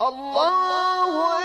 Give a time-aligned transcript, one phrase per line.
[0.00, 1.35] الله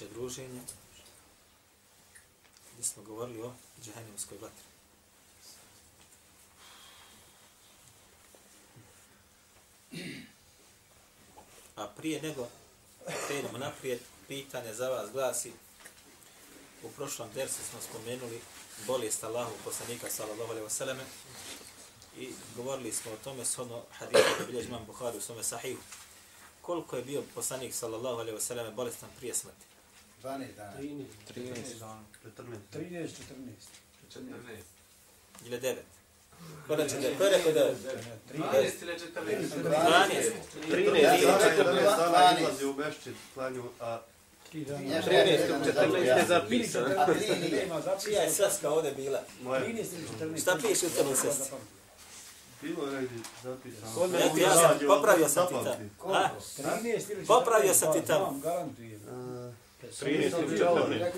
[0.00, 0.60] naše druženje
[2.72, 3.52] gdje smo govorili o
[3.84, 4.64] džahennemskoj vatri.
[11.76, 12.48] A prije nego
[13.26, 15.52] krenemo naprijed, pitanje za vas glasi
[16.82, 18.40] u prošlom dersu smo spomenuli
[18.86, 21.04] bolest Allahu poslanika sallallahu alejhi ve selleme
[22.18, 25.80] i govorili smo o tome s ono hadisu koji bilježi imam Buhari u svome sahihu.
[26.62, 29.68] Koliko je bio poslanik sallallahu alejhi ve selleme bolestan prije smrti?
[30.22, 30.72] 12 dana.
[30.78, 31.04] 13.
[31.36, 32.00] 13 dana.
[32.72, 33.08] 13, 14.
[34.10, 34.24] 14.
[35.46, 35.74] Ili 9.
[36.66, 37.60] Ko da će da, ko je rekao da?
[37.60, 39.62] 13 ili 14?
[39.64, 40.32] 12.
[40.68, 44.00] 13 ili 14 dana izlazi u Bešćid, klanju, a
[44.54, 46.86] 13 14 je zapisano.
[46.86, 47.68] A 3 nije.
[48.04, 49.20] Čija je sveska ovdje bila?
[49.42, 49.60] Moja.
[49.60, 49.84] 13 ili
[50.20, 50.40] 14.
[50.42, 51.56] Šta piše u tome sestri?
[52.62, 53.94] Bilo je negdje zapisano.
[53.94, 56.14] Kod mene Ja sam- popravio sam ti tamo.
[56.14, 56.28] A?
[56.58, 57.26] 13 ili 14.
[57.26, 58.24] Popravio sam ti tamo.
[58.24, 59.00] Vam garantujem.
[59.82, 61.10] 13 ili 14.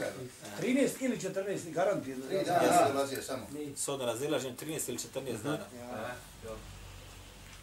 [0.61, 2.23] 13 ili 14, garantujem.
[2.31, 3.47] 3 dana dolazio samo.
[3.77, 5.65] Sodno razilaženje 13 ili 14 dana.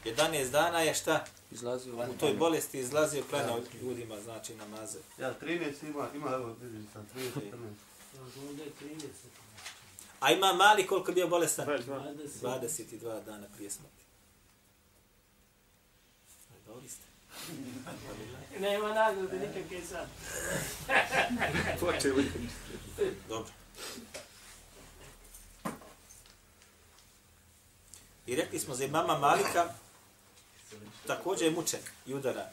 [0.06, 1.26] 11 dana je šta?
[1.52, 5.00] Izlazio U toj bolesti izlazio klanjao ljudima, znači namaze.
[5.20, 7.52] Ja, 13 ima, ima, evo, vidim sam, 13, 14.
[10.20, 11.68] A ima mali koliko je bio bolestan?
[11.68, 12.18] 22.
[12.42, 14.04] 22 dana prije smrti.
[16.68, 17.07] Dobri ste.
[18.60, 20.08] Nema nagrade nikakve sad.
[21.80, 22.32] Počeli.
[23.30, 23.52] Dobro.
[28.28, 29.74] I rekli smo za imama Malika,
[31.08, 32.50] također je mučen i udara.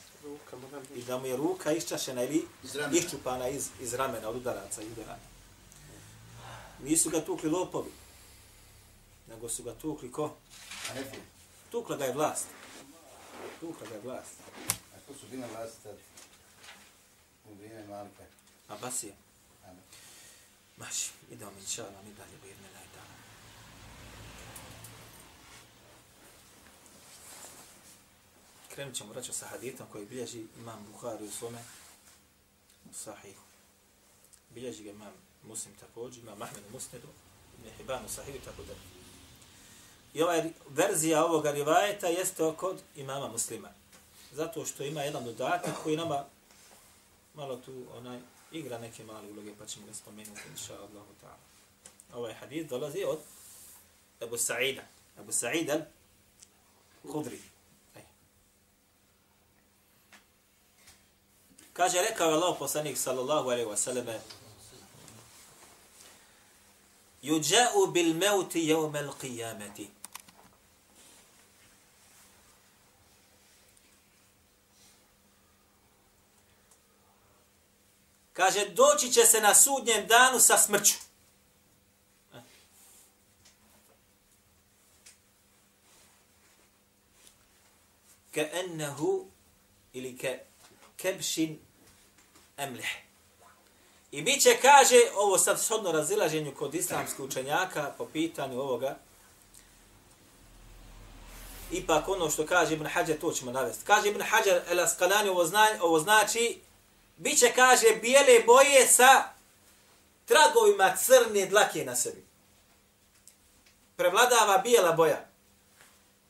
[0.95, 2.47] I da mu je ruka iščašena ili
[2.93, 5.17] iščupana iz, iz ramena od udaraca i udara.
[6.83, 7.91] Nisu ga tukli lopovi,
[9.29, 10.37] nego su ga tukli ko?
[11.71, 12.47] Tukla ga je vlast.
[13.61, 14.35] Tukla ga je vlast.
[15.05, 15.97] A ko su bile vlasti tad?
[17.51, 18.25] U vrijeme Malika.
[18.69, 19.15] Abasija.
[19.67, 19.81] Ano.
[20.77, 23.15] Maši, idemo mi inša Allah, mi dalje u jedne najdana.
[28.75, 31.59] Krenut ćemo vraćati sa haditom koji bilježi imam Buhari u svome
[32.93, 33.43] sahihu.
[34.51, 35.13] Bilježi ga imam
[35.43, 37.09] Muslim također, imam Ahmed u Musnedu,
[37.59, 38.75] Ibn Hibban u sahihu i tako da.
[40.15, 43.84] I ova verzija ovoga rivajeta jeste kod imama muslima.
[44.35, 46.25] Zato što ima jedan dodatak koji nama
[47.35, 48.19] malo tu onaj
[48.53, 51.45] igra neke male uloge, pa ćemo ga spomenuti, inša Allahu ta'ala.
[52.15, 53.19] Ovaj hadith dolazi od
[54.21, 54.83] Abu Sa'ida.
[55.19, 55.87] Abu Sa'ida
[57.05, 57.39] al-Khudri.
[57.97, 58.03] Ej.
[61.73, 64.07] Kaže, rekao je Allah poslanik sallallahu alaihi wa sallam,
[67.23, 69.87] Juđa'u bil mevti jevme l'qijameti.
[78.35, 80.95] Kaže, doći će se na sudnjem danu sa smrću.
[88.35, 89.27] Ka ennehu
[89.93, 90.29] ili ka
[90.97, 91.59] kebšin
[92.57, 93.05] emleh.
[94.11, 98.97] I bit će, kaže, ovo sad shodno razilaženju kod islamskih učenjaka po pitanju ovoga,
[101.71, 103.85] ipak ono što kaže Ibn Hajar, to ćemo navesti.
[103.85, 106.61] Kaže Ibn Hajar, el Asqalani, ovo, zna, ovo znači,
[107.17, 109.33] Biće, kaže, bijele boje sa
[110.25, 112.25] tragovima crne dlake na sebi.
[113.97, 115.27] Prevladava bijela boja.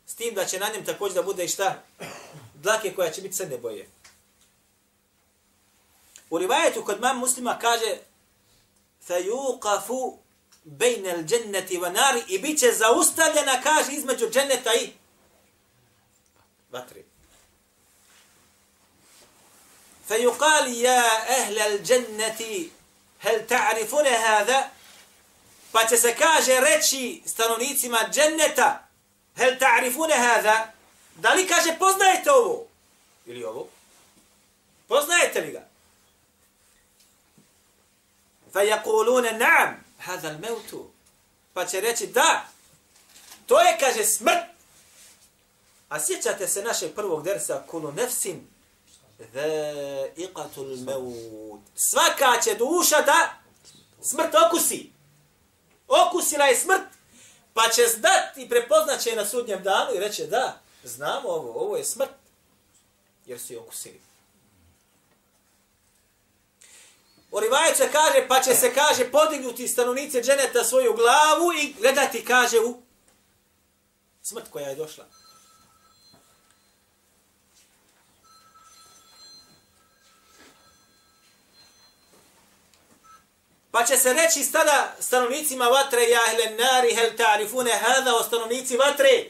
[0.07, 1.83] S tim da će na njem također da bude i šta?
[2.55, 3.89] Dlake koja će biti crne boje.
[6.31, 7.99] U rivajetu kod mam muslima kaže
[9.09, 9.89] فَيُوْقَفُ
[10.65, 14.93] بَيْنَ الْجَنَّةِ وَنَارِ i bit će zaustavljena, kaže, između dženeta i
[16.71, 17.03] vatre.
[20.09, 21.03] فيقال يا
[21.39, 22.69] أهل الجنة
[23.21, 24.71] هل تعرفون هذا؟
[25.73, 28.89] Pa će se kaže reći stanovnicima dženneta,
[29.37, 30.73] hel ta'rifune hada,
[31.17, 32.67] da li kaže poznajete ovo?
[33.27, 33.69] Ili ovo?
[34.89, 35.69] Poznajete li ga?
[38.53, 40.91] Fa yakulune na'am, hada al-maut
[41.55, 42.49] Pa će reći da,
[43.47, 44.45] to je kaže smrt.
[45.89, 48.54] A sjećate se našeg prvog dersa, kulu nefsin
[50.17, 51.61] iqatul meut.
[51.75, 53.35] Svaka će duša da
[54.03, 54.91] smrt okusi.
[55.89, 56.83] Okusila je smrt,
[57.55, 61.77] pa će znat i prepoznat će na sudnjem danu i reće da, znamo ovo, ovo
[61.77, 62.11] je smrt,
[63.27, 64.01] jer su je okusili.
[67.31, 72.61] U rivajetu kaže, pa će se, kaže, podignuti stanovnice dženeta svoju glavu i gledati, kaže,
[72.61, 72.83] u
[74.23, 75.05] smrt koja je došla.
[83.75, 88.77] Pa će se reći stada stanovnicima vatre, ja hele nari, hel ta'rifune hada, o stanovnici
[88.77, 89.25] vatre.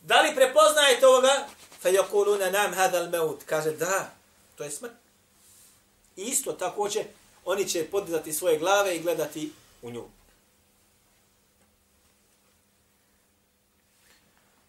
[0.00, 1.46] Da li prepoznajete ovoga?
[1.82, 3.42] Fe yakuluna nam hada al maut.
[3.46, 4.10] Kaže, da,
[4.56, 4.92] to je smrt.
[6.16, 7.04] I isto tako će,
[7.44, 9.52] oni će podizati svoje glave i gledati
[9.82, 10.04] u nju.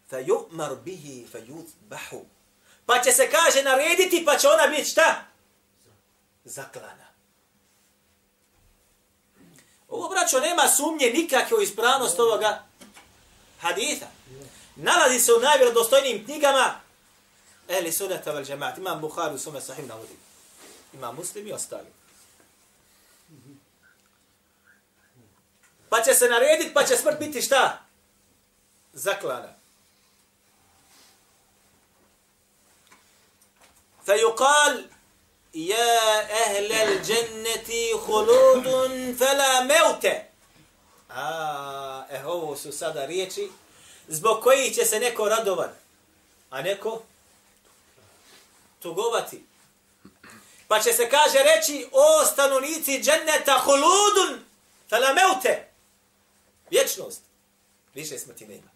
[0.09, 2.21] Fe yu'mar bihi fe yuzbahu.
[2.85, 5.25] Pa će se kaže narediti, pa će ona biti šta?
[6.43, 7.14] Zaklana.
[9.95, 12.63] Ovo, braćo, nema sumnje nikakve u ispravnost ovoga
[13.61, 14.05] haditha.
[14.75, 16.85] Nalazi se u najvjerodostojnijim knjigama
[17.67, 18.77] Ehli sunata vel džemaat.
[18.77, 20.15] Imam Bukhari u sume sahim navodi.
[20.93, 21.87] Imam muslim i ostali.
[25.89, 27.81] Pa će se narediti, pa će smrt biti šta?
[28.93, 29.53] Zaklana.
[34.05, 34.83] Fa yuqal
[35.55, 40.27] Ja ehlel dženneti huludun fela meute.
[41.09, 43.51] A, eh, ovo su sada riječi
[44.07, 45.69] zbog koji će se neko radovan,
[46.49, 47.01] a neko
[48.79, 49.45] tugovati.
[50.67, 54.45] Pa će se kaže reći, o stanovnici dženneta huludun
[54.89, 55.67] fela meute.
[56.69, 57.21] Vječnost.
[57.93, 58.69] Više smrti nema.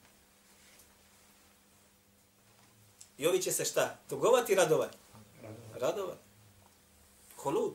[3.18, 3.98] I ovi će se šta?
[4.10, 4.98] Tugovati, radovati?
[5.74, 6.29] Radovati.
[7.44, 7.74] Kolud.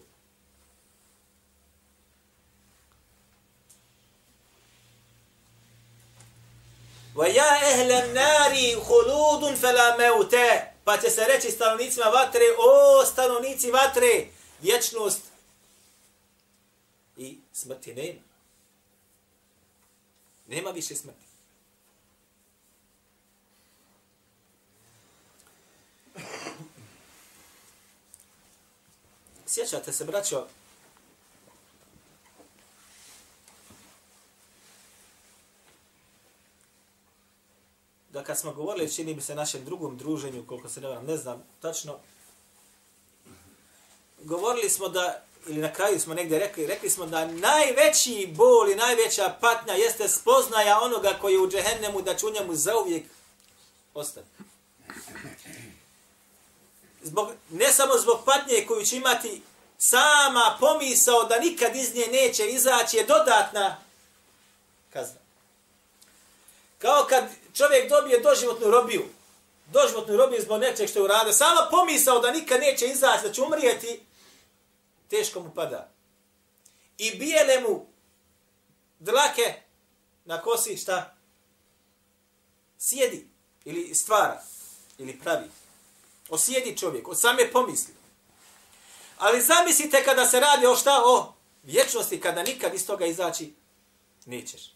[7.14, 10.74] Wa ja ehle nari huludun fela meute.
[10.84, 14.26] Pa će se reći stanovnicima vatre, o stanovnici vatre,
[14.60, 15.22] vječnost
[17.16, 18.20] i smrti nema.
[20.46, 21.33] Nema više smrti.
[29.54, 30.46] Sjećate se, braćo,
[38.08, 41.16] da kad smo govorili, čini mi se našem drugom druženju, koliko se ne varam, ne
[41.16, 41.98] znam tačno,
[44.22, 48.76] govorili smo da, ili na kraju smo negdje rekli, rekli smo da najveći bol i
[48.76, 53.04] najveća patnja jeste spoznaja onoga koji je u džehennemu da će u njemu zauvijek
[53.94, 54.28] ostati
[57.04, 59.42] zbog, ne samo zbog patnje koju će imati
[59.78, 63.76] sama pomisao da nikad iz nje neće izaći je dodatna
[64.92, 65.20] kazna.
[66.78, 67.24] Kao kad
[67.54, 69.04] čovjek dobije doživotnu robiju,
[69.72, 73.42] doživotnu robiju zbog nečeg što je uradio, sama pomisao da nikad neće izaći, da će
[73.42, 74.02] umrijeti,
[75.10, 75.90] teško mu pada.
[76.98, 77.86] I bijele mu
[78.98, 79.54] dlake
[80.24, 81.16] na kosi šta?
[82.78, 83.28] Sjedi
[83.64, 84.42] ili stvara
[84.98, 85.50] ili pravi.
[86.28, 87.94] Osjedi čovjek, od same pomisli.
[89.18, 91.02] Ali zamislite kada se radi o šta?
[91.04, 93.54] O vječnosti, kada nikad iz toga izaći
[94.26, 94.74] nećeš.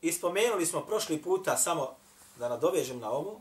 [0.00, 1.96] Ispomenuli smo prošli puta, samo
[2.36, 3.40] da nadovežem na ovo,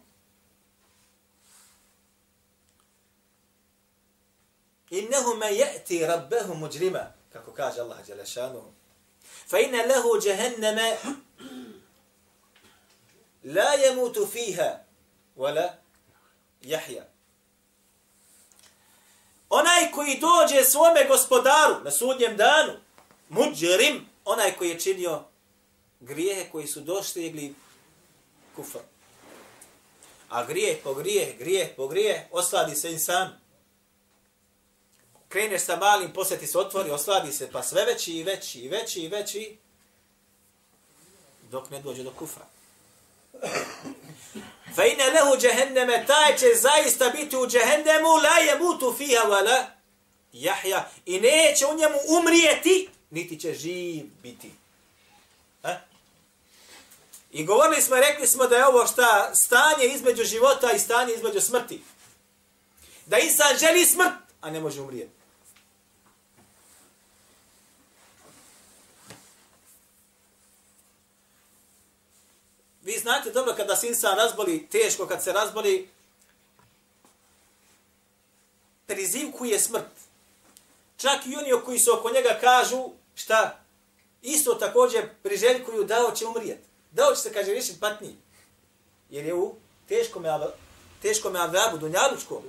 [4.90, 8.77] Innehu me je'ti rabbehu muđrima, kako kaže Allah Đelešanu
[9.48, 10.96] fa inna lahu jahannama
[13.44, 14.80] la yamutu fiha
[15.38, 15.74] wala
[16.62, 17.04] yahya.
[19.50, 22.74] Onaj koji dođe svome gospodaru na sudnjem danu
[23.30, 25.24] mudjrim onaj koji je činio
[26.00, 27.56] grijehe koji su dostigli
[28.56, 28.80] kufr.
[30.30, 33.47] A grijeh po grijeh grijeh po grijeh osladi se insan
[35.30, 39.02] kreneš sa malim, posjeti se otvori, osladi se, pa sve veći i veći i veći
[39.02, 39.58] i veći,
[41.52, 42.46] dok ne dođe do kufra.
[44.76, 49.66] Fa ine lehu džehenneme, taj će zaista biti u džehennemu, la je mutu fiha wala
[50.34, 54.52] jahja, i neće u njemu umrijeti, niti će živ biti.
[55.64, 55.80] Ha?
[57.32, 61.42] I govorili smo, rekli smo da je ovo šta stanje između života i stanje između
[61.42, 61.84] smrti.
[63.06, 65.17] Da insan želi smrt, a ne može umrijeti.
[72.88, 75.90] Vi znate dobro kada se insan razboli, teško kad se razboli,
[78.86, 79.92] prizivkuje smrt.
[80.98, 83.60] Čak i oni koji su oko njega kažu, šta?
[84.22, 86.60] Isto također priželjkuju da će umrijet.
[86.92, 88.16] Da će se, kaže, riješiti patniji.
[89.10, 89.56] Jer je u
[89.88, 90.32] teškom je,
[91.02, 92.44] teškom je avrabu, dunjalučkom.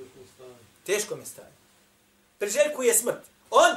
[0.87, 1.57] Teško mi stanje.
[2.39, 3.23] Priželjkuje smrt.
[3.51, 3.77] On,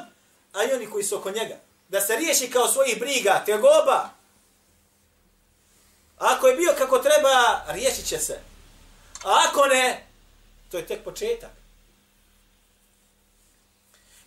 [0.53, 1.55] a i oni koji su oko njega.
[1.89, 4.20] Da se riješi kao svojih briga, tegoba.
[6.41, 8.39] Ako je bio kako treba, riješit će se.
[9.23, 10.07] A ako ne,
[10.71, 11.49] to je tek početak.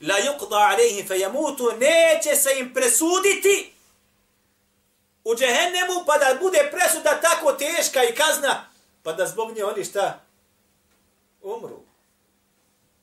[0.03, 3.73] La yuqda alejhim fayamutu neće se im presuditi
[5.25, 8.67] u džehennemu pa da bude presuda tako teška i kazna
[9.03, 10.21] pa da zbog nje oni šta
[11.43, 11.81] umru.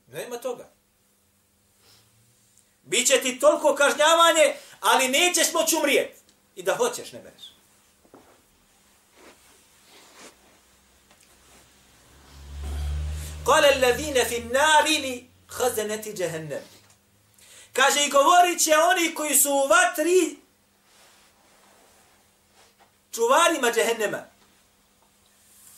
[0.07, 0.69] Nema toga.
[2.83, 6.19] Biće ti toliko kažnjavanje, ali nećeš moći umrijeti.
[6.55, 7.50] I da hoćeš, ne bereš.
[13.45, 16.63] Kale allazine fi nari li khazanati jahannam.
[17.73, 20.35] Kaže i govorit će oni koji su u vatri
[23.11, 24.23] čuvarima džehennema.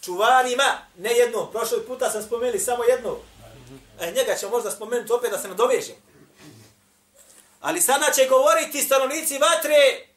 [0.02, 1.52] Čuvarima, ne jedno.
[1.52, 3.18] Prošlog puta sam spomenuli samo jedno.
[4.00, 5.96] E, njega ćemo možda spomenuti opet da se nadovežem.
[7.62, 10.08] Ali sada će govoriti stanovnici vatre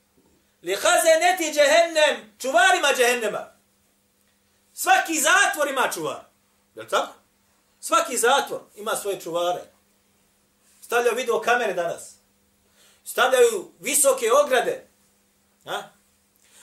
[0.62, 3.52] li hazeneti džehennem, čuvarima džehennema.
[4.74, 6.20] Svaki zatvor ima čuvar.
[6.74, 7.25] Je li tako?
[7.80, 9.62] Svaki zatvor ima svoje čuvare.
[10.80, 12.14] Stavljaju video kamere danas.
[13.04, 14.88] Stavljaju visoke ograde.
[15.64, 15.83] A?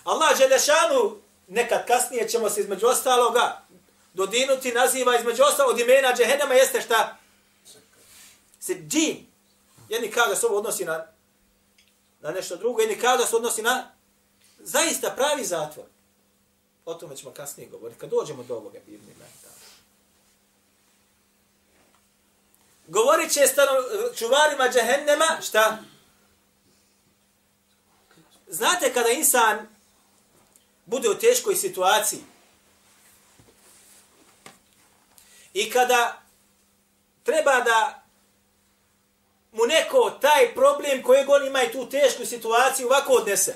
[0.03, 3.62] Allah Želešanu, nekad kasnije ćemo se između ostaloga
[4.13, 7.17] dodinuti, naziva između ostalog od imena Džehennema jeste šta?
[8.60, 9.27] Se džin.
[9.89, 11.08] Jedni kao da se ovo odnosi na,
[12.20, 13.91] na nešto drugo, jedni kao da se odnosi na
[14.60, 15.86] zaista pravi zatvor.
[16.86, 19.12] O tome ćemo kasnije govoriti, kad dođemo do ovoga bivni
[22.93, 23.71] Govorit će stano,
[24.15, 25.77] čuvarima džehennema, šta?
[28.47, 29.67] Znate kada insan
[30.85, 32.19] bude u teškoj situaciji
[35.53, 36.21] i kada
[37.23, 38.03] treba da
[39.51, 43.55] mu neko taj problem kojeg on ima i tu tešku situaciju ovako odnese.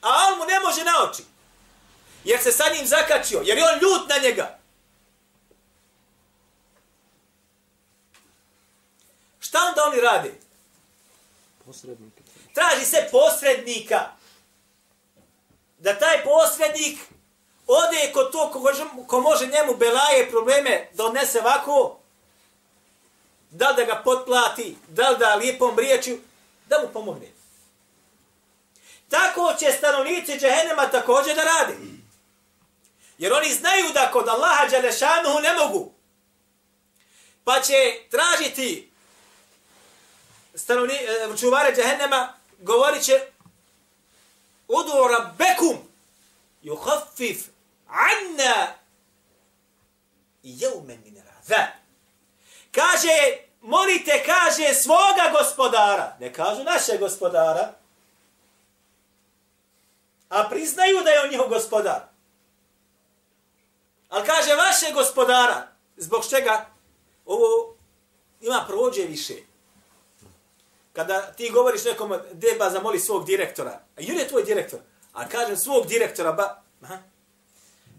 [0.00, 1.22] A on mu ne može na oči.
[2.24, 3.40] Jer se sa njim zakačio.
[3.44, 4.58] Jer je on ljut na njega.
[9.56, 10.32] Šta onda oni radi?
[11.64, 12.22] Posrednike.
[12.54, 14.00] Traži se posrednika.
[15.78, 16.98] Da taj posrednik
[17.66, 18.72] ode kod to ko,
[19.06, 21.98] ko može njemu belaje probleme da odnese ovako,
[23.50, 26.20] da da ga potplati, da da lijepom riječju,
[26.68, 27.26] da mu pomogne.
[29.08, 31.76] Tako će stanovnici džehennema također da rade.
[33.18, 35.92] Jer oni znaju da kod Allaha Đalešanuhu ne mogu.
[37.44, 37.74] Pa će
[38.10, 38.90] tražiti
[40.56, 43.20] stanovni, e, čuvare džehennema govorit će
[44.68, 45.78] Udu rabbekum
[46.62, 47.38] yuhaffif
[47.86, 48.74] anna
[50.42, 51.68] jeumen min razab.
[52.72, 56.16] Kaže, molite, kaže, svoga gospodara.
[56.20, 57.74] Ne kažu naše gospodara.
[60.28, 62.00] A priznaju da je on njihov gospodar.
[64.08, 65.68] Ali kaže vaše gospodara.
[65.96, 66.66] Zbog čega?
[67.24, 67.74] Ovo
[68.40, 69.34] ima prođe više.
[70.96, 73.70] Kada ti govoriš nekom, deba zamoli svog direktora.
[73.70, 74.80] A Jure je tvoj direktor?
[75.12, 76.98] A kaže svog direktora, ba, aha.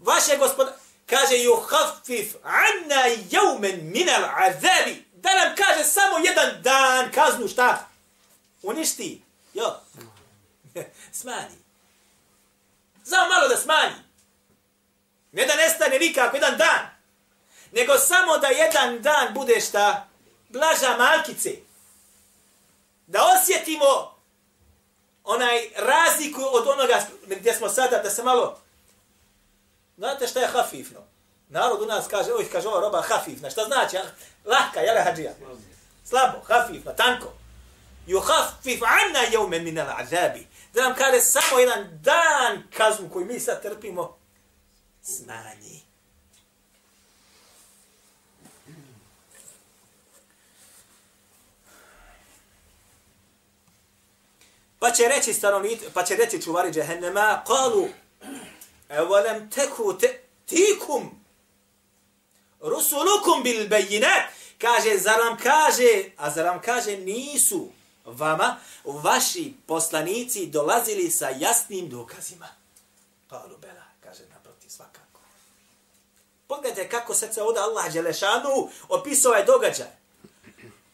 [0.00, 0.76] Vaše gospoda,
[1.06, 5.04] kaže, yuhaffif anna jaumen minal azabi.
[5.12, 7.88] Da nam kaže samo jedan dan kaznu, šta?
[8.62, 9.22] Uništi.
[9.54, 9.76] Jo.
[11.20, 11.58] smanji.
[13.04, 14.02] Samo malo da smanji.
[15.32, 16.86] Ne da nestane nikako jedan dan.
[17.72, 20.08] Nego samo da jedan dan bude šta?
[20.48, 21.67] Blaža malkice
[23.08, 24.14] da osjetimo
[25.24, 28.60] onaj razliku od onoga gdje smo sada, da se malo...
[29.96, 31.00] Znate šta je hafifno?
[31.48, 33.50] Narod u nas kaže, oj, kaže ova roba hafifna.
[33.50, 33.96] Šta znači?
[33.96, 34.04] Ah,
[34.44, 35.32] lahka, jel hađija?
[36.04, 37.32] Slabo, hafifna, tanko.
[38.06, 40.46] Ju hafif anna jeume min al azabi.
[40.74, 44.18] Da nam kaže samo jedan dan kaznu koji mi sad trpimo,
[45.02, 45.87] smanji.
[54.78, 57.88] Pa će reći stanovnici, pa će reći čuvari džehennema, qalu,
[58.88, 61.24] evolem teku te, tikum,
[62.60, 64.22] rusulukum bil bejinat,
[64.58, 67.68] kaže, zar vam kaže, a zar vam kaže, nisu
[68.04, 72.48] vama vaši poslanici dolazili sa jasnim dokazima.
[73.30, 75.20] Kalu bela, kaže naprotiv svakako.
[76.46, 79.97] Pogledajte kako se se ovdje Allah Đelešanu opisao ovaj događaj.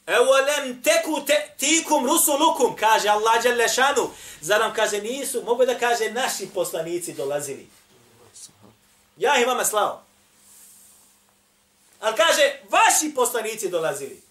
[0.06, 4.10] Evo lem teku te, tikum rusulukum, kaže Allah Đalešanu.
[4.40, 7.68] Zar nam kaže nisu, mogu da kaže naši poslanici dolazili.
[9.16, 10.02] Ja ih vama slao.
[12.00, 14.22] Ali kaže, vaši poslanici dolazili.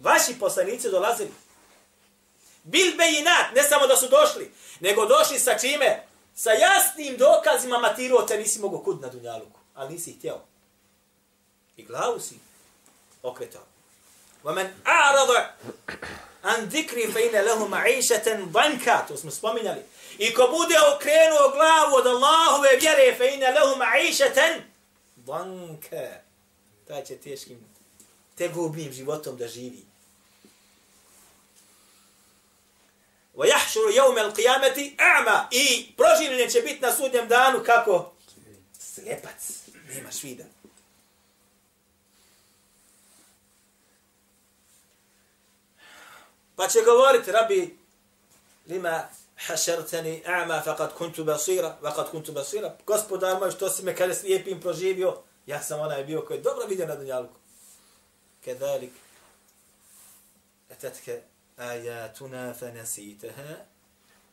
[0.00, 1.32] Vaši poslanici dolazili.
[2.62, 6.06] Bil bejinat, ne samo da su došli, nego došli sa čime?
[6.34, 10.40] Sa jasnim dokazima matiru te nisi mogo kud na Dunjaluku, ali nisi htjeo.
[11.76, 12.38] I glavu si
[13.22, 13.73] okretao.
[14.44, 15.46] ومن أعرض
[16.44, 19.00] عن ذكري فإنه له معيشة ضنكا.
[19.08, 19.82] تو اسم سبامينا لي
[20.20, 24.64] إي كو بودي أو كرينو أغلاو ود الله ويجري فإن له معيشة
[25.26, 26.22] ضنكا.
[26.88, 27.56] تاتش تيشكي
[28.36, 29.84] تغوبين جيبوتهم دا جيبي
[33.34, 35.48] ويحشر يوم القيامة أعمى.
[35.52, 38.04] إي بروجين اللي نتشبيت نسود يمدانو كاكو
[38.80, 39.40] سلبت
[39.88, 40.48] نيما شويدن
[46.56, 47.78] Pa će govoriti, rabi,
[48.66, 52.76] lima hašerteni a'ma faqad kuntu basira, faqad kuntu basira.
[52.86, 56.66] Gospodar moj, što si me kada slijepim proživio, ja sam onaj bio koji je dobro
[56.66, 57.34] vidio na dunjalku.
[58.44, 58.92] Kedalik,
[60.70, 61.22] etetke
[61.56, 63.54] ajatuna fanasitaha,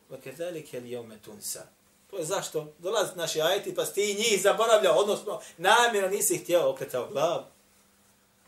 [0.10, 1.64] wa kedalik li jome tunsa.
[2.10, 7.08] To je zašto dolazi naši ajeti, pa ti njih zaboravljao, odnosno namjerno nisi htjeo okretao
[7.08, 7.44] glavu.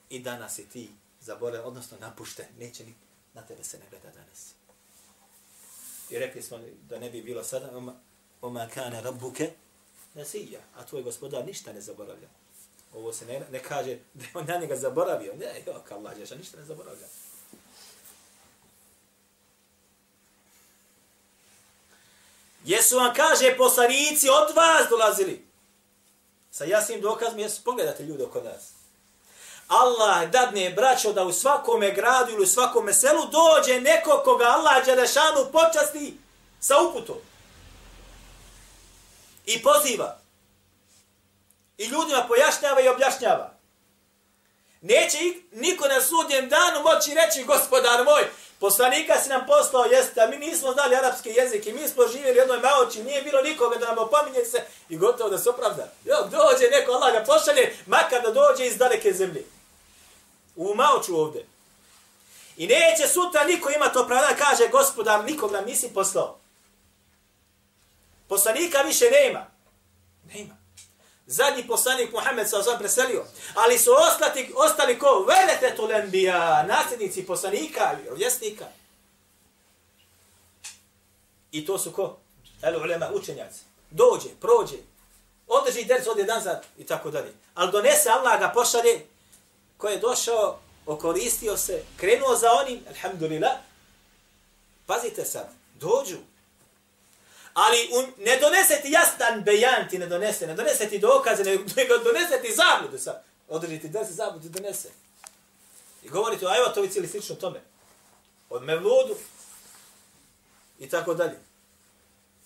[0.10, 0.90] I danas si ti
[1.22, 2.94] zaboravljao, odnosno napušten, neće ni
[3.34, 4.54] na tebe se ne gleda danas.
[6.10, 6.60] I rekli smo
[6.90, 7.96] da ne bi bilo sada, oma,
[8.42, 9.52] oma kane rabbuke
[10.14, 12.28] nasija, a tvoj gospodar ništa ne zaboravlja.
[12.94, 15.34] Ovo se ne, ne kaže da je on na njega zaboravio.
[15.34, 17.08] Ne, jo, kao Allah, ješa, ništa ne zaboravlja.
[22.66, 25.46] Jesu vam, kaže, poslanici od vas dolazili.
[26.52, 28.83] Sa jasnim dokazom, jesu, pogledate ljude oko nas.
[29.82, 34.86] Allah dadne braćo da u svakome gradu ili u svakome selu dođe neko koga Allah
[34.86, 36.18] Đelešanu počasti
[36.60, 37.18] sa uputom.
[39.46, 40.18] I poziva.
[41.78, 43.54] I ljudima pojašnjava i objašnjava.
[44.82, 45.18] Neće
[45.52, 48.24] niko na sudnjem danu moći reći, gospodar moj,
[48.60, 52.38] poslanika si nam poslao, jeste, a mi nismo znali arapski jezik i mi smo živjeli
[52.38, 55.88] jednoj maoči, nije bilo nikoga da nam opominje se i gotovo da se opravda.
[56.06, 59.44] Jo, dođe neko, Allah ga pošalje, makar da dođe iz daleke zemlje.
[60.56, 61.46] U ću ovde.
[62.58, 66.40] I neće sutra niko ima to pravo da kaže, gospodar, nikog nam nisi poslao.
[68.28, 69.46] Poslanika više nema.
[70.34, 70.58] Nema.
[71.26, 73.26] Zadnji poslanik Muhammed sa ozom preselio.
[73.54, 75.26] Ali su ostati, ostali ko?
[75.28, 78.66] Velete tu lembija, nasljednici poslanika, vjesnika.
[81.52, 82.18] I to su ko?
[82.62, 83.60] El ulema, učenjaci.
[83.90, 84.78] Dođe, prođe,
[85.48, 87.34] održi derc od dan zad i tako dalje.
[87.54, 89.06] Ali donese Allah ga pošalje
[89.84, 93.52] ko je došao, okoristio se, krenuo za onim, alhamdulillah,
[94.86, 96.18] pazite sad, dođu,
[97.54, 101.98] ali un, ne donese ti jastan bejan ti ne donese, ne donese ti dokaze, nego
[102.08, 103.24] donese ti zabludu sad.
[103.50, 104.90] Održi ti desi zabludu, donese.
[106.04, 107.62] I govori to, a evo to cijeli slično tome.
[108.50, 109.16] Od mevludu
[110.80, 111.40] i tako dalje.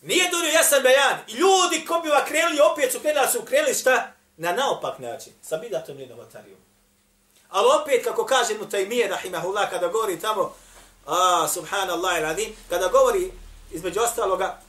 [0.02, 1.20] Nije donio jasan bejan.
[1.28, 4.14] I ljudi ko bi krenuli, opet su krenuli, su krenuli šta?
[4.38, 5.34] Na naopak način.
[5.42, 6.67] Sa bidatom nije novotarijom.
[7.50, 10.56] Ali opet, kako kaže mu Taymiye, rahimahullah, kada govori tamo,
[11.06, 13.32] a, subhanallah il kada govori
[13.72, 14.60] između ostaloga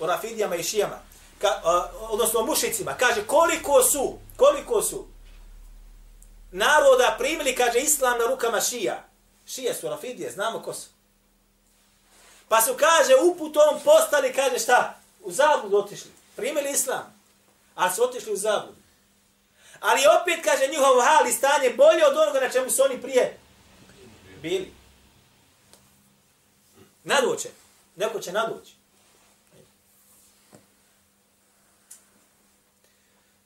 [0.00, 0.98] o rafidijama i šijama,
[1.40, 5.06] ka, a, odnosno o mušicima, kaže koliko su, koliko su
[6.50, 9.04] naroda primili, kaže, islam na rukama šija.
[9.46, 10.88] Šije su rafidije, znamo ko su.
[12.48, 14.94] Pa su, kaže, uputom postali, kaže, šta?
[15.20, 16.10] U zabludu otišli.
[16.36, 17.14] Primili islam,
[17.74, 18.77] ali su otišli u zabludu.
[19.80, 23.38] Ali opet, kaže, njihov hal i stanje bolje od onoga na čemu su oni prije
[24.42, 24.72] bili.
[27.04, 27.48] Nadoće.
[27.96, 28.72] Neko će nadoći.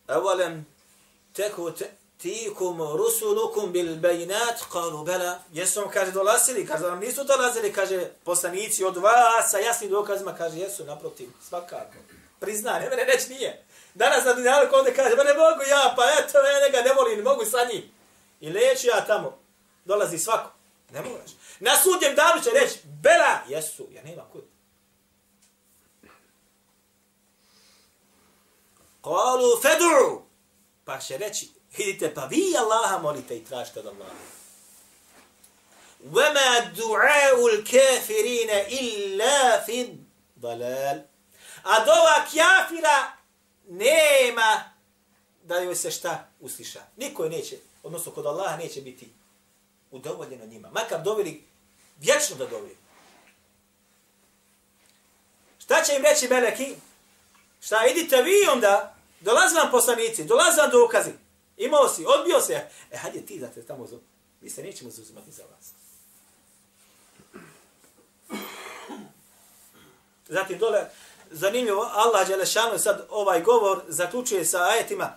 [0.09, 0.67] Evolem
[1.33, 1.73] teku
[2.19, 5.39] tikum rusulukum bil bejinat, kalu bela.
[5.53, 10.35] Jesu vam, kaže, dolazili, kaže, vam nisu dolazili, kaže, poslanici od vas, sa jasnim dokazima,
[10.35, 11.99] kaže, jesu, naprotiv, svakako.
[12.41, 13.65] Priznaj, ne mene reći nije.
[13.95, 16.95] Danas na Dunjaluku onda kaže, ba ne mogu ja, pa eto, ne, ne ga ne
[16.95, 17.83] volim, ne mogu sa njim.
[18.41, 19.39] I leću ja tamo.
[19.85, 20.51] Dolazi svako.
[20.93, 21.31] Ne moraš.
[21.61, 24.45] Na sudjem danu će reći, bela, jesu, ja nema kud.
[29.05, 30.23] Kalu fedru.
[30.85, 34.15] Pa će reći, idite, pa vi Allaha molite i tražite od Allaha.
[36.01, 40.99] Vema du'a'u l'kafirine illa fin balal.
[41.63, 43.22] A dova kjafira
[43.69, 44.65] nema
[45.43, 46.83] da joj se šta usliša.
[46.97, 49.09] Niko je neće, odnosno kod Allaha neće biti
[49.91, 50.71] udovoljeno njima.
[50.71, 51.45] Makar doveli
[51.99, 52.77] vječno da doveli.
[55.59, 56.75] Šta će im reći meleki?
[57.61, 61.11] Šta, idite vi onda, Dolaze vam poslanici, dolaze vam dokazi.
[61.57, 62.69] Imao si, odbio se.
[62.91, 64.03] E, hajde ti da te tamo zove.
[64.41, 65.73] Mi se nećemo zauzimati za vas.
[70.29, 70.91] Zatim dole,
[71.33, 75.17] zanimljivo, Allah Đelešanu sad ovaj govor zaključuje sa ajetima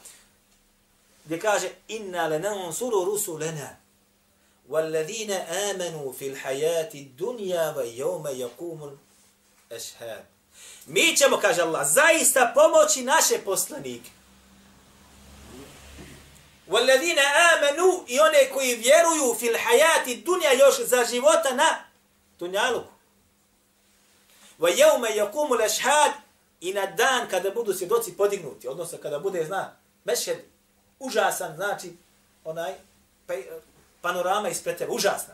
[1.25, 3.75] gdje kaže inna lanansuru rusulana rusulena
[4.69, 8.97] walladhina amanu fil hayati dunya wa yawma yaqumul
[9.75, 10.25] ashhad.
[10.85, 14.09] Mi ćemo kaže Allah zaista pomoći naše poslanike.
[16.67, 17.21] Walladhina
[17.53, 21.83] amanu i one koji vjeruju fil hayati dunya još za života na
[22.39, 22.94] dunjaluku.
[24.57, 26.11] Va jeume jakumu lešhad
[26.61, 30.37] i na dan kada budu svjedoci podignuti, odnosno kada bude, zna, mešed,
[30.99, 31.93] užasan, znači,
[32.43, 32.73] onaj,
[33.27, 33.33] pa,
[34.01, 35.33] panorama ispred tebe, užasna.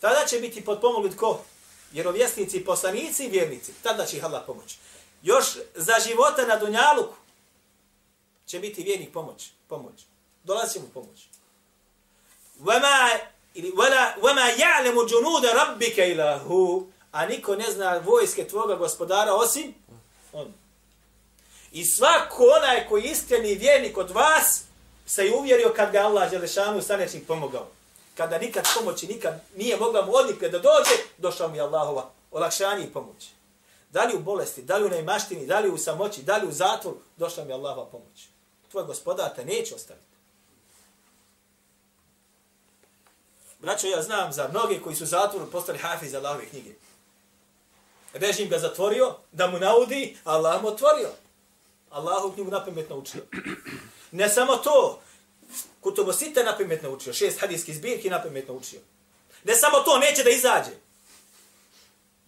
[0.00, 1.44] Tada će biti potpomogli tko?
[1.92, 3.72] Vjerovjesnici, poslanici i vjernici.
[3.82, 4.78] Tada će ih Allah pomoći.
[5.22, 7.14] Još za života na Dunjaluku
[8.46, 9.50] će biti vjernik pomoć.
[9.68, 10.04] pomoć.
[10.44, 11.28] Dolazi mu pomoć.
[12.58, 13.08] Vama
[13.54, 19.74] ili, wala wama ya'lamu džunuda rabbika ilahu, a niko ne zna vojske tvoga gospodara osim
[20.32, 20.54] on.
[21.72, 24.62] I svako onaj koji iskreni vjernik od vas,
[25.06, 27.66] se je uvjerio kad ga Allah Želešanu sa nečim pomogao.
[28.16, 32.92] Kada nikad pomoći, nikad nije mogla mu odnikle da dođe, došao mi Allahova olakšanje i
[32.92, 33.28] pomoć.
[33.90, 36.52] Da li u bolesti, da li u neimaštini, da li u samoći, da li u
[36.52, 38.28] zatvoru, došla mi Allahova pomoć.
[38.70, 40.09] Tvoj gospodar te neće ostaviti.
[43.60, 46.70] Braćo, ja znam za mnoge koji su zatvoru postali hafiz Allahove knjige.
[48.12, 51.08] Režim ga zatvorio, da mu naudi, Allah mu otvorio.
[51.90, 53.22] Allahu knjigu napamet naučio.
[54.10, 55.00] Ne samo to,
[55.80, 58.80] Kutubo Sita napamet naučio, šest hadijskih zbirki napamet naučio.
[59.44, 60.70] Ne samo to, neće da izađe.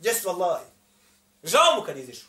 [0.01, 0.61] Jesu Allah.
[1.43, 2.27] Žao mu kad izišu.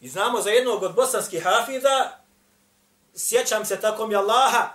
[0.00, 2.24] I znamo za jednog od bosanskih hafida,
[3.16, 4.68] sjećam se tako mi Allaha,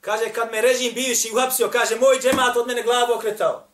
[0.00, 3.68] kaže kad me režim bivši uhapsio, kaže moj džemat od mene glavu okretao.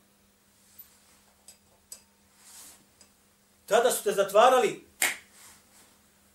[3.67, 4.89] Tada su te zatvarali.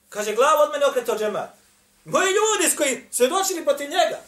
[0.10, 1.50] Kaže, glavu od mene okretao džemat.
[2.06, 4.20] Moji ljudi s koji se dočili protiv njega.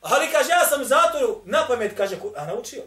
[0.00, 2.82] Ali kaže, ja sam zatoru na pamet, kaže, a naučio.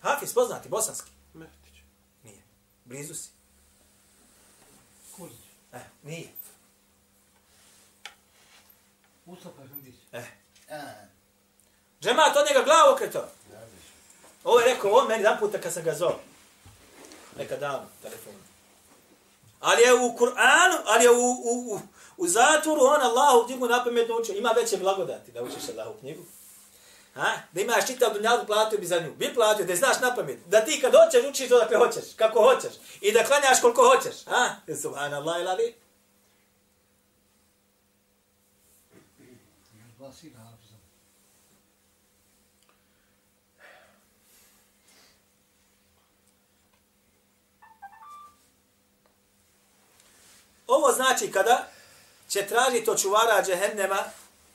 [0.00, 1.10] Hafiz, poznati, bosanski.
[1.34, 1.74] Mehtić.
[2.22, 2.42] Nije.
[2.84, 3.28] Blizu si.
[5.16, 5.36] Kulić.
[5.72, 6.28] E, nije.
[9.26, 9.94] Mustafa Efendić.
[10.12, 10.22] E.
[10.70, 10.76] A,
[12.02, 13.28] Džemat od njega glavu okretao.
[14.44, 16.14] Ovo je rekao on meni jedan puta kad sam ga zove.
[17.38, 18.38] Neka davno, telefonu.
[19.60, 21.80] Ali je u Kur'anu, ali je u, u, u,
[22.16, 24.34] u zatvoru on Allahu knjigu na pamet naučio.
[24.34, 26.22] Ima veće blagodati da učiš Allahu knjigu.
[27.14, 27.32] Ha?
[27.52, 29.14] Da imaš čitav dunjalu, platio bi za nju.
[29.14, 30.38] Bi platio, da je znaš na pamet.
[30.46, 32.72] Da ti kad hoćeš, učiš to dakle hoćeš, kako hoćeš.
[33.00, 34.24] I da klanjaš koliko hoćeš.
[34.26, 34.54] Ha?
[34.82, 35.74] Subhanallah ilavi.
[39.98, 40.76] Dva sina Hafiza.
[50.66, 51.68] Ovo znači kada
[52.28, 53.98] će tražiti očuvara džehennema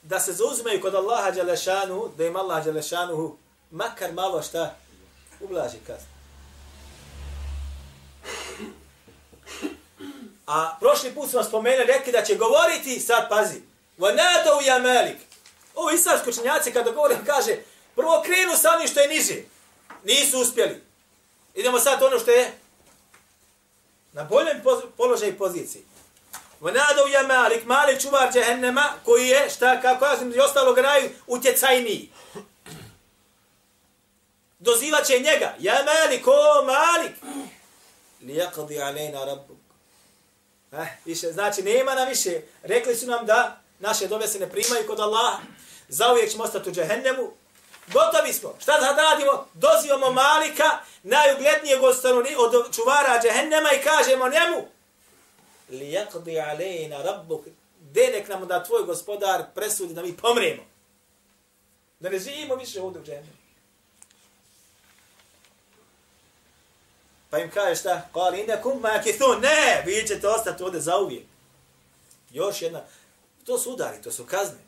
[0.02, 3.38] da se zauzmeju kod Allaha Đelešanu, da im Allaha Đelešanu
[3.72, 4.76] makar malo šta
[5.40, 6.08] ublaži kaznu.
[10.48, 13.62] A prošli put smo spomenuli, rekli da će govoriti, sad pazi,
[13.98, 15.18] vanadov ja melik.
[15.76, 17.56] Ovo islamsko činjaci kada govore, kaže,
[17.96, 19.36] prvo krenu sa onim što je niže.
[20.04, 20.84] Nisu uspjeli.
[21.56, 22.52] Idemo sad ono što je
[24.14, 24.62] na boljem
[24.98, 25.86] položaju i poziciji.
[26.62, 31.10] Vnadov je Malik, Malik čuvar džehennema, koji je, šta, kako ja sam i ostalo graju,
[31.28, 32.12] utjecajniji.
[34.60, 37.12] Dozivat će njega, ja Malik, o Malik,
[38.22, 39.58] Lijakadi alejna rabbuk.
[40.72, 42.42] Eh, više, znači, nema nam više.
[42.64, 45.38] Rekli su nam da naše dove se ne primaju kod Allaha.
[45.88, 47.32] Zauvijek ćemo ostati u džehennemu.
[47.94, 48.56] Gotovi smo.
[48.60, 49.48] Šta da radimo?
[49.54, 50.70] Dozivamo Malika,
[51.04, 51.96] najuglednijeg od,
[52.38, 54.68] od čuvara džehennema i kažemo njemu,
[55.72, 57.46] li yaqdi alejna rabbuk
[57.80, 60.64] dedek nam da tvoj gospodar presudi da mi pomremo.
[62.00, 63.42] Da ne živimo više ovdje u džehennemu.
[67.30, 68.10] Pa im kaže šta?
[68.14, 69.40] Kali inakum makithun.
[69.42, 71.24] Ne, vi ćete ostati ovdje za uvijek.
[72.32, 72.82] Još jedna.
[73.46, 74.60] To su udari, to su kazne.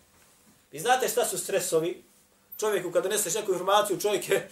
[0.72, 2.04] Vi znate šta su stresovi
[2.60, 4.50] Čovjeku kad doneseš neku informaciju, čovjek je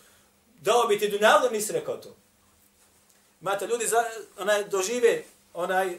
[0.66, 2.16] dao bi ti dunjavno, nisi rekao to.
[3.40, 4.04] Imate ljudi za,
[4.38, 5.22] onaj, dožive
[5.54, 5.98] onaj, e,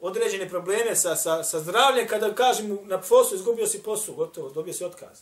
[0.00, 4.50] određene probleme sa, sa, sa zdravljem, kada kažem mu na poslu, izgubio si poslu, gotovo,
[4.50, 5.18] dobio si otkaz.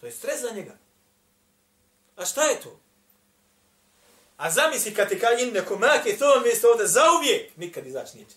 [0.00, 0.76] To je stres za njega.
[2.16, 2.80] A šta je to?
[4.36, 5.78] A zamisli kad ti kaže neko
[6.18, 8.36] to on mjesto ovdje zauvijek, nikad izaći neće.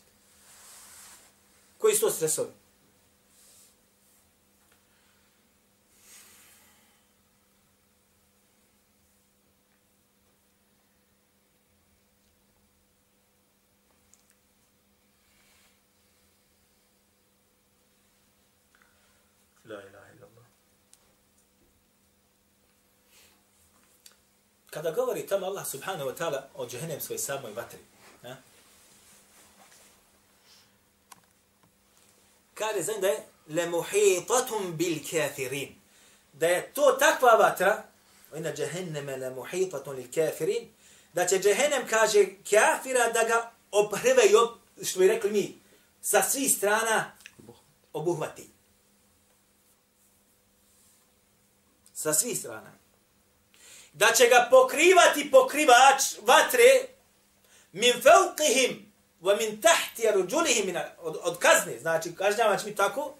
[1.77, 2.51] Koji su to stresovi?
[24.87, 27.79] Kada govori tamo Allah subhanahu wa ta'ala o džehennemskoj samoj vatri,
[28.23, 28.35] ha?
[32.53, 35.75] kaže znam da je lemuhitatum bil kafirin.
[36.33, 37.83] Da je to takva vatra,
[38.37, 40.69] ina džehenneme lemuhitatum bil kafirin,
[41.13, 45.59] da će džehennem, kaže, kafira da ga oprve i op, što bi rekli mi,
[46.01, 47.11] sa svih strana
[47.93, 48.49] obuhvati.
[51.93, 52.86] Sa svih strana.
[53.97, 56.87] Da će ga pokrivati pokrivač vatre
[57.71, 58.85] min fauqihim
[59.21, 61.79] wa min tahti arjulihim od, od kazne.
[61.79, 63.13] Znači kažnjava će biti tako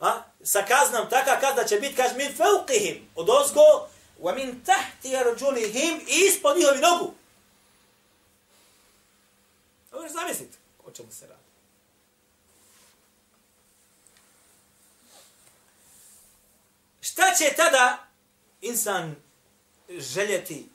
[0.00, 0.22] a?
[0.44, 3.88] Sa kaznom taka kazna će biti kaže min fawqihim od ozgo
[4.20, 7.14] wa min tahti arjulihim ispod njihovi nogu.
[9.92, 11.42] Ovo je zamisliti o čemu se radi.
[17.00, 18.06] Šta će tada
[18.60, 19.16] insan
[19.98, 20.68] željeti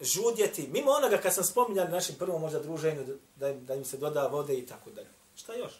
[0.00, 3.96] žudjeti, mimo onoga kad sam spominjali našim prvom možda druženju, da, im, da im se
[3.96, 5.08] doda vode i tako dalje.
[5.36, 5.72] Šta još?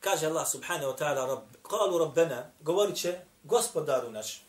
[0.00, 4.43] Kaže Allah subhanahu wa ta'ala, rab, kalu rabbena, govorit će, gospodaru naš,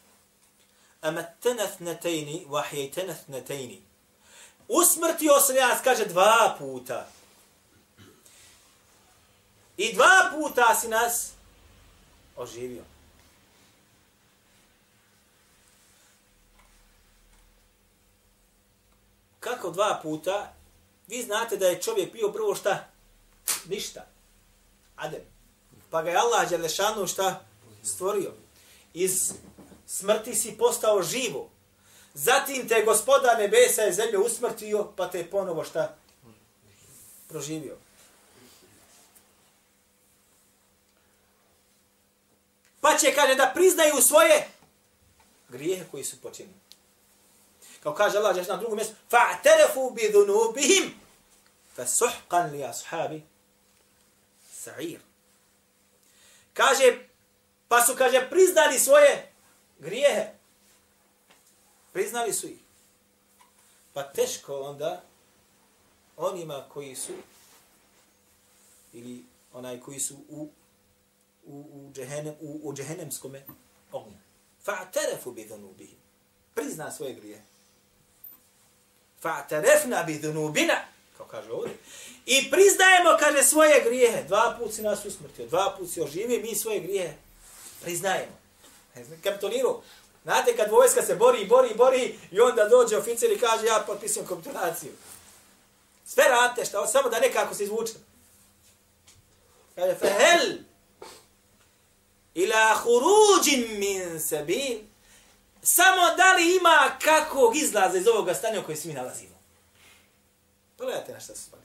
[1.05, 3.15] amattana thnatayni wa ahyaytana
[4.67, 7.07] usmrtio sam ja kaže dva puta.
[9.77, 11.31] I dva puta si nas
[12.35, 12.83] oživio.
[19.39, 20.53] Kako dva puta?
[21.07, 22.87] Vi znate da je čovjek bio prvo šta?
[23.65, 24.05] Ništa.
[24.95, 25.21] Adem.
[25.89, 27.45] Pa ga je Allah Đelešanu šta?
[27.83, 28.33] Stvorio.
[28.93, 29.33] Iz
[29.87, 31.49] smrti si postao živo.
[32.13, 35.95] Zatim te gospoda nebesa i zemlje usmrtio, pa te ponovo šta?
[37.27, 37.77] Proživio.
[42.81, 44.47] Pa će, kaže, da priznaju svoje
[45.49, 46.55] grijehe koji su počinili.
[47.83, 50.93] Kao kaže Allah, znači, na drugom mjestu, fa'terefu bi dhunubihim,
[52.51, 53.23] li ashabi
[54.65, 54.99] sa'ir.
[56.53, 56.97] Kaže,
[57.67, 59.34] pa su, kaže, priznali svoje
[59.79, 60.27] grijehe.
[61.93, 62.59] Priznali su ih.
[63.93, 65.03] Pa teško onda
[66.17, 67.13] onima koji su
[68.93, 70.49] ili onaj koji su u
[71.45, 73.35] u u džehennem u, u džehennemskom
[73.91, 74.17] ognju.
[74.65, 75.97] Fa'tarafu bi dhunubihim.
[76.53, 77.43] Prizna svoje grije.
[79.23, 80.73] Fa'tarafna bi dhunubina,
[81.17, 81.77] kao kaže ovdje.
[82.25, 84.23] I priznajemo, kaže, svoje grijehe.
[84.23, 87.13] Dva put si nas usmrtio, dva put si oživio, mi svoje grijehe
[87.81, 88.44] priznajemo
[89.23, 89.81] kapitulirao.
[90.23, 94.27] Znate, kad vojska se bori, bori, bori, i onda dođe oficir i kaže, ja potpisujem
[94.27, 94.91] kapitulaciju.
[96.05, 97.93] Sve rate, šta, samo da nekako se izvuče.
[99.75, 100.58] Kaže, fehel,
[102.34, 104.79] ila huruđin min sabil,
[105.62, 109.36] samo da li ima kakvog izlaza iz ovoga stanja u kojoj se mi nalazimo.
[110.77, 111.64] Pogledajte na šta se spali.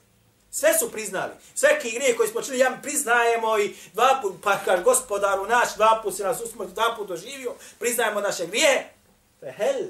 [0.51, 1.31] Sve su priznali.
[1.55, 5.99] Sveki grije koji smo čuli, ja priznajemo i dva put, pa kaž gospodaru naš, dva
[6.03, 8.93] put si nas usmrt, dva put doživio, priznajemo naše grije.
[9.39, 9.87] Fehel.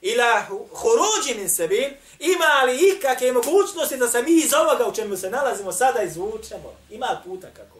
[0.00, 5.16] Ila huruđi min sebil, ima li ikakve mogućnosti da se mi iz ovoga u čemu
[5.16, 6.76] se nalazimo sada izvučemo?
[6.90, 7.78] Ima puta kako?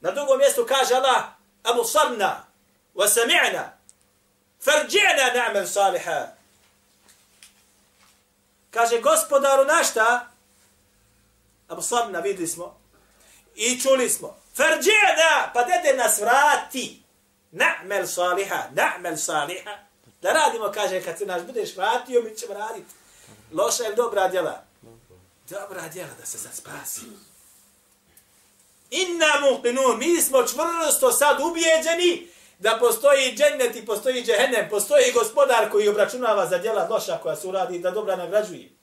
[0.00, 1.24] Na drugom mjestu kaže Allah,
[1.62, 2.46] Abu Sarna,
[2.94, 3.64] wa sami'na,
[4.64, 6.39] farđi'na na'mal saliha,
[8.70, 10.30] Kaže, gospodaru našta,
[11.68, 12.80] Abu Sabna, videli smo,
[13.54, 17.02] i čuli smo, Ferđena, pa dede nas vrati,
[17.52, 19.78] na'mel saliha, na'mel saliha,
[20.22, 22.94] da radimo, kaže, kad se nas budeš vratio, mi ćemo raditi.
[23.52, 24.64] Loša ili dobra djela.
[25.48, 27.00] dobra djela da se sad spasi.
[28.90, 32.28] Inna muqinun, mi smo čvrsto sad ubijeđeni
[32.60, 37.48] da postoji džennet i postoji džehennem, postoji gospodar koji obračunava za djela loša koja se
[37.48, 38.79] uradi i da dobra nagrađuje.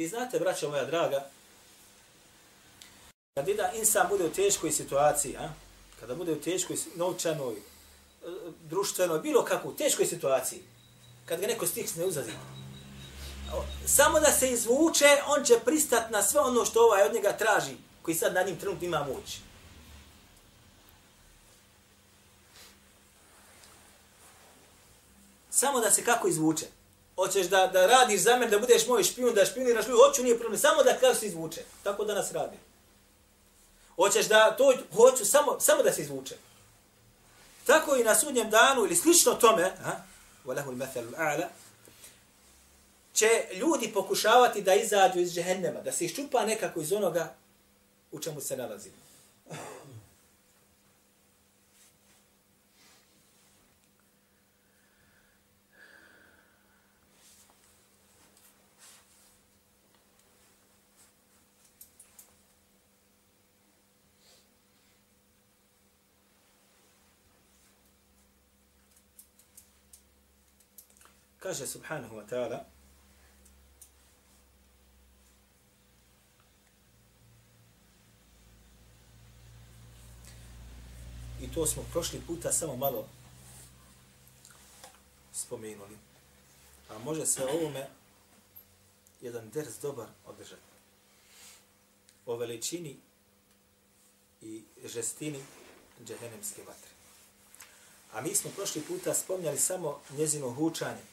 [0.00, 1.26] Vi znate, braćo moja draga,
[3.34, 5.48] kad jedan insan bude u teškoj situaciji, a?
[6.00, 7.60] kada bude u teškoj novčanoj, e,
[8.62, 10.62] društvenoj, bilo kako, u teškoj situaciji,
[11.26, 12.30] kad ga neko stiksne uzazi,
[13.86, 17.76] samo da se izvuče, on će pristat na sve ono što ovaj od njega traži,
[18.02, 19.38] koji sad na njim trenutno ima moć.
[25.50, 26.79] Samo da se kako izvuče.
[27.20, 30.38] Hoćeš da, da radiš za mene, da budeš moj špijun, da špioniraš ljudi, hoću nije
[30.38, 31.62] problem, samo da kako se izvuče.
[31.82, 32.56] Tako da nas radi.
[33.96, 36.36] Hoćeš da to, hoću samo, samo da se izvuče.
[37.66, 39.96] Tako i na sudnjem danu, ili slično tome, ha?
[40.44, 41.46] Walahu al-mathalu a'la.
[43.14, 47.34] će ljudi pokušavati da izađu iz džehennema, da se iščupa nekako iz onoga
[48.12, 48.90] u čemu se nalazi.
[71.40, 72.64] Kaže subhanahu wa ta'ala,
[81.40, 83.08] I to smo prošli puta samo malo
[85.32, 85.96] spomenuli.
[86.88, 87.88] A može se ovome
[89.20, 90.62] jedan ders dobar održati.
[92.26, 92.96] O veličini
[94.42, 95.44] i žestini
[96.04, 96.90] džehennemske vatre.
[98.12, 101.09] A mi smo prošli puta spomnjali samo njezino hučanje.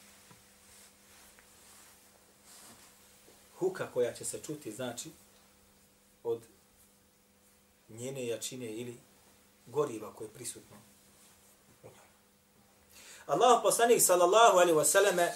[3.58, 5.10] Huka koja će se čuti, znači,
[6.24, 6.40] od
[7.88, 8.96] njene jačine ili
[9.66, 10.76] goriva koje je prisutno
[11.82, 11.94] u njoj.
[13.26, 15.30] Allah poslanik sallallahu alaihi wasallame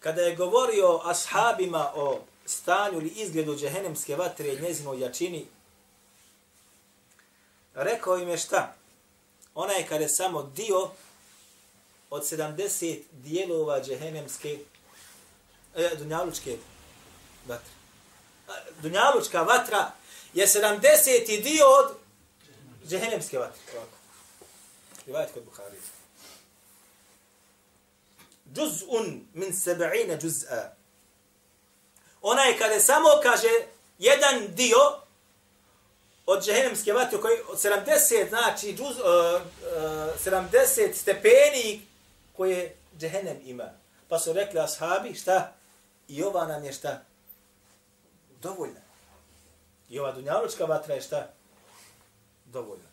[0.00, 5.46] kada je govorio ashabima o stanju ili izgledu džehennemske vatre i njezinoj jačini,
[7.74, 8.74] rekao im je šta?
[9.54, 10.90] Ona je kada je samo dio
[12.10, 14.58] od 70 dijelova džehennemske
[15.76, 16.56] e, dunjalučke
[17.46, 17.72] vatre.
[18.48, 19.92] E, dunjalučka vatra
[20.34, 21.96] je 70 dio od
[22.88, 23.60] džehennemske vatre.
[23.76, 23.96] Ovako.
[25.06, 25.76] Rivajet kod Buhari.
[28.54, 30.70] Juz'un min seba'ina juz'a.
[32.22, 33.48] Ona je kada samo kaže
[33.98, 35.04] jedan dio
[36.26, 39.42] od džehennemske vatre koji od 70 znači džuz, uh,
[40.26, 41.86] uh, 70 stepeni
[42.36, 43.70] koje džehennem ima.
[44.08, 45.52] Pa su rekli ashabi šta?
[46.08, 47.02] I ova nam je šta?
[48.42, 48.80] Dovoljna.
[49.88, 51.30] I ova dunjalučka vatra je šta?
[52.44, 52.88] Dovoljna.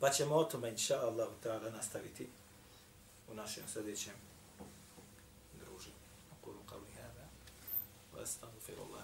[0.00, 2.28] Pa ćemo o tome, inša Allah, ta'ala, nastaviti
[3.30, 4.14] u našem sljedećem
[5.52, 5.94] druženju.
[6.32, 7.28] Aqulu qavli hada,
[8.14, 9.03] wa astaghfirullaha